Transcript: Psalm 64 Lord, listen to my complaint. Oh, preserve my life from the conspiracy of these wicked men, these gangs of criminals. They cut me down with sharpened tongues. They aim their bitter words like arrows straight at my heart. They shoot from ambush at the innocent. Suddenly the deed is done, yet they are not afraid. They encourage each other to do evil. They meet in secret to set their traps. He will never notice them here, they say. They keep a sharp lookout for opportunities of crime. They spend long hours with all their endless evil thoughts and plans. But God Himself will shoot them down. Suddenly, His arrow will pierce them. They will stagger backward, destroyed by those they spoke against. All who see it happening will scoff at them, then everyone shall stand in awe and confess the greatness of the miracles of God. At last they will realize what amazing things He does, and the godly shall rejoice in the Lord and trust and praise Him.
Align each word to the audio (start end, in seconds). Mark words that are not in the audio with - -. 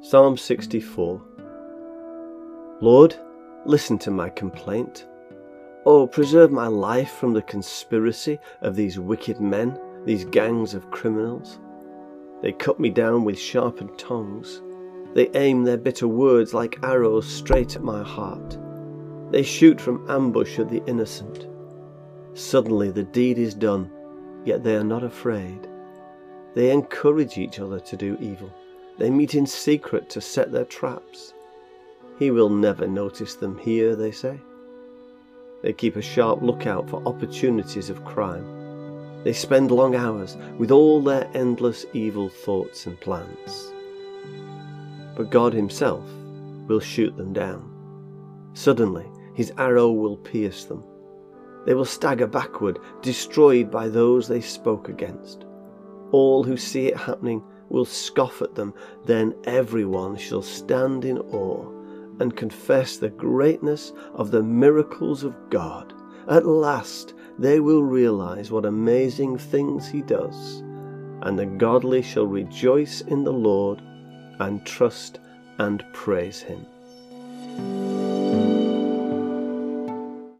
Psalm 0.00 0.36
64 0.36 1.20
Lord, 2.80 3.16
listen 3.64 3.98
to 3.98 4.12
my 4.12 4.30
complaint. 4.30 5.08
Oh, 5.84 6.06
preserve 6.06 6.52
my 6.52 6.68
life 6.68 7.10
from 7.10 7.32
the 7.32 7.42
conspiracy 7.42 8.38
of 8.60 8.76
these 8.76 9.00
wicked 9.00 9.40
men, 9.40 9.76
these 10.04 10.24
gangs 10.24 10.72
of 10.74 10.92
criminals. 10.92 11.58
They 12.42 12.52
cut 12.52 12.78
me 12.78 12.90
down 12.90 13.24
with 13.24 13.40
sharpened 13.40 13.98
tongues. 13.98 14.62
They 15.14 15.30
aim 15.34 15.64
their 15.64 15.76
bitter 15.76 16.06
words 16.06 16.54
like 16.54 16.78
arrows 16.84 17.26
straight 17.26 17.74
at 17.74 17.82
my 17.82 18.04
heart. 18.04 18.56
They 19.32 19.42
shoot 19.42 19.80
from 19.80 20.08
ambush 20.08 20.60
at 20.60 20.68
the 20.68 20.82
innocent. 20.86 21.48
Suddenly 22.34 22.92
the 22.92 23.02
deed 23.02 23.36
is 23.36 23.52
done, 23.52 23.90
yet 24.44 24.62
they 24.62 24.76
are 24.76 24.84
not 24.84 25.02
afraid. 25.02 25.68
They 26.54 26.70
encourage 26.70 27.36
each 27.36 27.58
other 27.58 27.80
to 27.80 27.96
do 27.96 28.16
evil. 28.20 28.52
They 28.98 29.10
meet 29.10 29.34
in 29.34 29.46
secret 29.46 30.10
to 30.10 30.20
set 30.20 30.50
their 30.50 30.64
traps. 30.64 31.32
He 32.18 32.30
will 32.32 32.50
never 32.50 32.86
notice 32.86 33.34
them 33.36 33.56
here, 33.58 33.94
they 33.94 34.10
say. 34.10 34.40
They 35.62 35.72
keep 35.72 35.96
a 35.96 36.02
sharp 36.02 36.42
lookout 36.42 36.90
for 36.90 37.06
opportunities 37.06 37.90
of 37.90 38.04
crime. 38.04 39.22
They 39.24 39.32
spend 39.32 39.70
long 39.70 39.94
hours 39.94 40.36
with 40.58 40.70
all 40.70 41.00
their 41.00 41.30
endless 41.34 41.86
evil 41.92 42.28
thoughts 42.28 42.86
and 42.86 43.00
plans. 43.00 43.72
But 45.16 45.30
God 45.30 45.52
Himself 45.52 46.04
will 46.66 46.80
shoot 46.80 47.16
them 47.16 47.32
down. 47.32 47.72
Suddenly, 48.54 49.06
His 49.34 49.52
arrow 49.58 49.90
will 49.90 50.16
pierce 50.16 50.64
them. 50.64 50.82
They 51.66 51.74
will 51.74 51.84
stagger 51.84 52.26
backward, 52.26 52.78
destroyed 53.02 53.70
by 53.70 53.88
those 53.88 54.26
they 54.26 54.40
spoke 54.40 54.88
against. 54.88 55.44
All 56.12 56.42
who 56.42 56.56
see 56.56 56.86
it 56.86 56.96
happening 56.96 57.42
will 57.70 57.84
scoff 57.84 58.42
at 58.42 58.54
them, 58.54 58.74
then 59.04 59.34
everyone 59.44 60.16
shall 60.16 60.42
stand 60.42 61.04
in 61.04 61.18
awe 61.18 61.70
and 62.20 62.36
confess 62.36 62.96
the 62.96 63.10
greatness 63.10 63.92
of 64.14 64.30
the 64.30 64.42
miracles 64.42 65.24
of 65.24 65.34
God. 65.50 65.92
At 66.28 66.46
last 66.46 67.14
they 67.38 67.60
will 67.60 67.82
realize 67.82 68.50
what 68.50 68.66
amazing 68.66 69.38
things 69.38 69.88
He 69.88 70.02
does, 70.02 70.60
and 71.22 71.38
the 71.38 71.46
godly 71.46 72.02
shall 72.02 72.26
rejoice 72.26 73.00
in 73.02 73.24
the 73.24 73.32
Lord 73.32 73.80
and 74.40 74.64
trust 74.66 75.20
and 75.58 75.84
praise 75.92 76.40
Him. 76.40 76.66